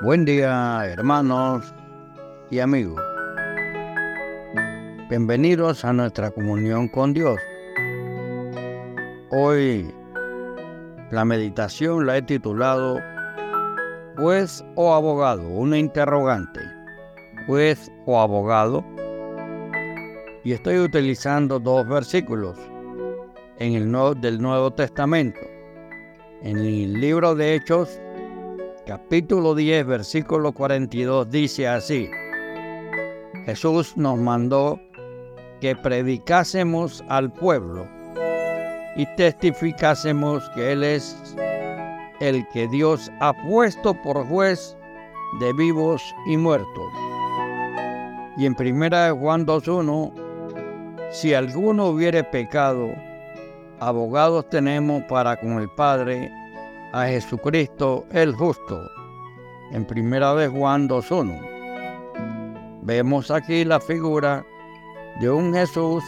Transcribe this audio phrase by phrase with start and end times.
[0.00, 1.74] Buen día, hermanos
[2.52, 3.02] y amigos.
[5.10, 7.36] Bienvenidos a nuestra comunión con Dios.
[9.32, 9.92] Hoy
[11.10, 13.00] la meditación la he titulado
[14.16, 16.60] Juez o abogado, una interrogante.
[17.48, 18.84] Juez o abogado.
[20.44, 22.56] Y estoy utilizando dos versículos
[23.58, 25.40] en el del Nuevo Testamento.
[26.44, 28.00] En el libro de Hechos,
[28.88, 32.08] capítulo 10, versículo 42, dice así.
[33.44, 34.80] Jesús nos mandó
[35.60, 37.86] que predicásemos al pueblo
[38.96, 41.14] y testificásemos que Él es
[42.20, 44.74] el que Dios ha puesto por juez
[45.38, 46.92] de vivos y muertos.
[48.38, 52.88] Y en primera Juan 2.1, si alguno hubiere pecado,
[53.80, 56.32] abogados tenemos para con el Padre
[56.92, 58.90] a Jesucristo el justo.
[59.72, 62.80] En primera de Juan 2.1.
[62.82, 64.44] Vemos aquí la figura
[65.20, 66.02] de un Jesús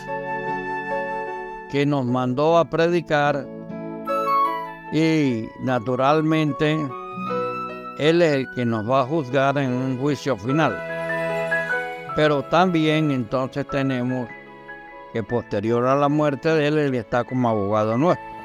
[1.70, 3.46] que nos mandó a predicar
[4.92, 6.78] y naturalmente
[7.98, 10.76] Él es el que nos va a juzgar en un juicio final.
[12.16, 14.28] Pero también entonces tenemos
[15.12, 18.39] que posterior a la muerte de Él, Él está como abogado nuestro.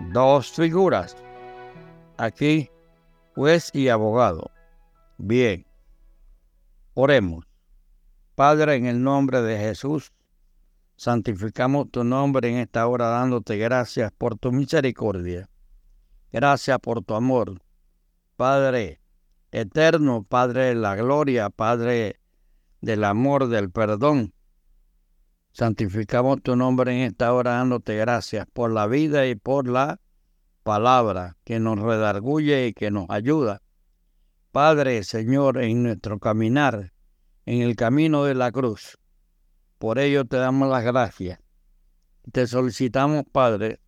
[0.00, 1.16] Dos figuras.
[2.18, 2.70] Aquí,
[3.34, 4.50] juez y abogado.
[5.16, 5.66] Bien.
[6.94, 7.46] Oremos.
[8.34, 10.12] Padre, en el nombre de Jesús,
[10.96, 15.48] santificamos tu nombre en esta hora dándote gracias por tu misericordia.
[16.30, 17.62] Gracias por tu amor.
[18.36, 19.00] Padre
[19.50, 22.20] eterno, Padre de la gloria, Padre
[22.82, 24.34] del amor, del perdón.
[25.56, 30.02] Santificamos tu nombre en esta hora dándote gracias por la vida y por la
[30.62, 33.62] palabra que nos redarguye y que nos ayuda.
[34.52, 36.92] Padre, Señor, en nuestro caminar,
[37.46, 38.98] en el camino de la cruz.
[39.78, 41.38] Por ello te damos las gracias.
[42.32, 43.80] Te solicitamos, Padre,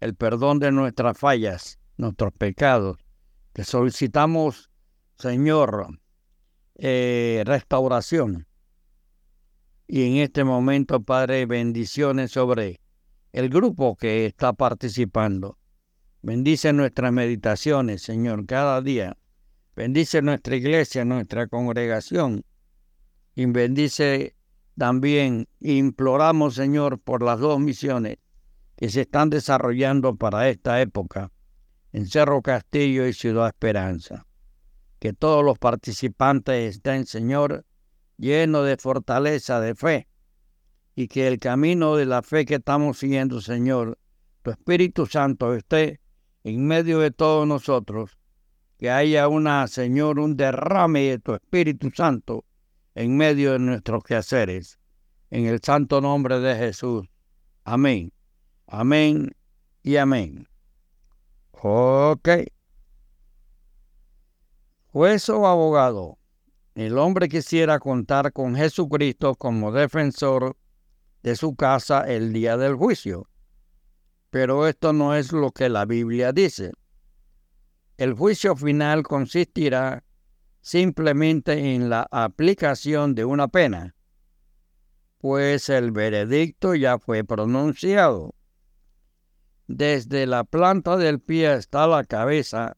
[0.00, 2.96] el perdón de nuestras fallas, nuestros pecados.
[3.52, 4.70] Te solicitamos,
[5.18, 5.88] Señor,
[6.76, 8.46] eh, restauración.
[9.94, 12.80] Y en este momento, Padre, bendiciones sobre
[13.30, 15.58] el grupo que está participando.
[16.22, 19.18] Bendice nuestras meditaciones, Señor, cada día.
[19.76, 22.42] Bendice nuestra iglesia, nuestra congregación.
[23.34, 24.34] Y bendice
[24.78, 28.16] también, imploramos, Señor, por las dos misiones
[28.76, 31.30] que se están desarrollando para esta época
[31.92, 34.24] en Cerro Castillo y Ciudad Esperanza.
[34.98, 37.66] Que todos los participantes estén, Señor,
[38.22, 40.06] llenos de fortaleza, de fe,
[40.94, 43.98] y que el camino de la fe que estamos siguiendo, Señor,
[44.42, 46.00] tu Espíritu Santo esté
[46.44, 48.16] en medio de todos nosotros,
[48.78, 52.44] que haya una, Señor, un derrame de tu Espíritu Santo
[52.94, 54.78] en medio de nuestros quehaceres.
[55.30, 57.08] En el santo nombre de Jesús.
[57.64, 58.12] Amén.
[58.66, 59.34] Amén
[59.82, 60.46] y amén.
[61.52, 62.28] Ok.
[64.92, 66.18] Juez o abogado.
[66.74, 70.56] El hombre quisiera contar con Jesucristo como defensor
[71.22, 73.28] de su casa el día del juicio.
[74.30, 76.72] Pero esto no es lo que la Biblia dice.
[77.98, 80.02] El juicio final consistirá
[80.62, 83.94] simplemente en la aplicación de una pena,
[85.18, 88.34] pues el veredicto ya fue pronunciado.
[89.66, 92.76] Desde la planta del pie hasta la cabeza,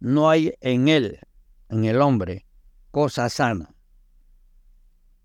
[0.00, 1.20] no hay en él,
[1.70, 2.46] en el hombre,
[2.90, 3.72] cosa sana.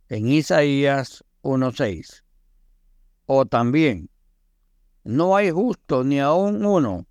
[0.10, 2.24] En Isaías 1.6.
[3.26, 4.12] O también,
[5.04, 7.08] no hay justo ni aún uno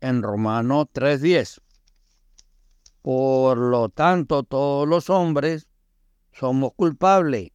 [0.00, 1.60] en Romanos 3.10.
[3.02, 5.68] Por lo tanto, todos los hombres
[6.32, 7.50] somos culpables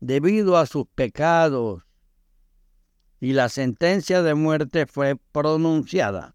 [0.00, 1.82] debido a sus pecados
[3.20, 6.34] y la sentencia de muerte fue pronunciada.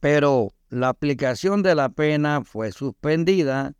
[0.00, 3.74] Pero la aplicación de la pena fue suspendida,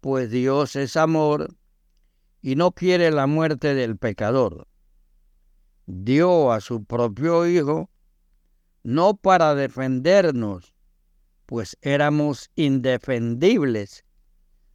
[0.00, 1.54] pues Dios es amor
[2.40, 4.66] y no quiere la muerte del pecador
[5.86, 7.90] dio a su propio Hijo,
[8.82, 10.74] no para defendernos,
[11.46, 14.04] pues éramos indefendibles,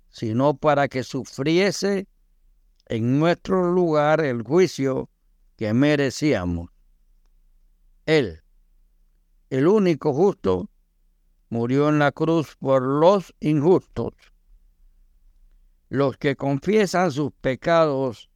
[0.09, 2.07] sino para que sufriese
[2.87, 5.09] en nuestro lugar el juicio
[5.57, 6.69] que merecíamos.
[8.05, 8.41] Él,
[9.49, 10.69] el único justo,
[11.51, 14.13] murió en la cruz por los injustos.
[15.89, 18.29] Los que confiesan sus pecados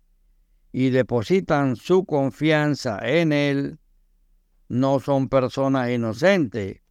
[0.73, 3.79] y depositan su confianza en Él,
[4.67, 6.81] no son personas inocentes,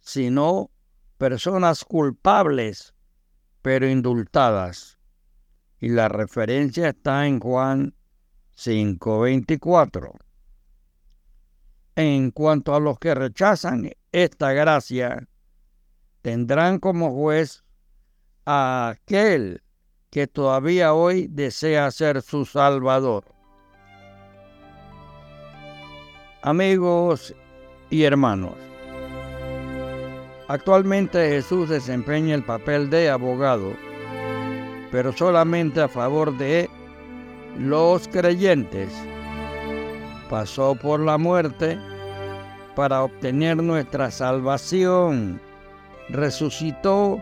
[0.00, 0.72] sino
[1.18, 2.92] personas culpables,
[3.62, 4.98] pero indultadas.
[5.78, 7.94] Y la referencia está en Juan
[8.56, 10.18] 5:24.
[11.94, 15.28] En cuanto a los que rechazan esta gracia,
[16.24, 17.62] tendrán como juez
[18.46, 19.60] a aquel
[20.08, 23.24] que todavía hoy desea ser su Salvador.
[26.40, 27.34] Amigos
[27.90, 28.54] y hermanos,
[30.48, 33.74] actualmente Jesús desempeña el papel de abogado,
[34.90, 36.70] pero solamente a favor de
[37.58, 38.90] los creyentes.
[40.30, 41.78] Pasó por la muerte
[42.74, 45.38] para obtener nuestra salvación,
[46.08, 47.20] resucitó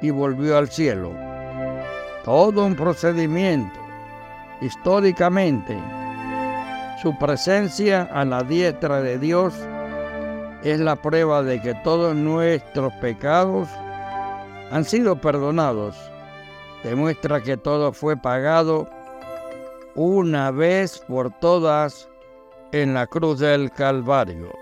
[0.00, 1.12] y volvió al cielo.
[2.24, 3.78] Todo un procedimiento.
[4.60, 5.76] Históricamente,
[7.02, 9.54] su presencia a la diestra de Dios
[10.62, 13.68] es la prueba de que todos nuestros pecados
[14.70, 15.96] han sido perdonados.
[16.84, 18.88] Demuestra que todo fue pagado
[19.94, 22.08] una vez por todas
[22.72, 24.61] en la cruz del Calvario.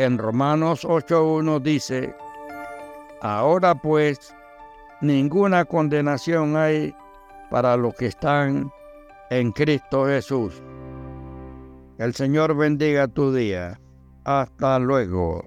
[0.00, 2.16] En Romanos 8.1 dice,
[3.20, 4.34] Ahora pues,
[5.02, 6.96] ninguna condenación hay
[7.50, 8.72] para los que están
[9.28, 10.62] en Cristo Jesús.
[11.98, 13.78] El Señor bendiga tu día.
[14.24, 15.44] Hasta luego.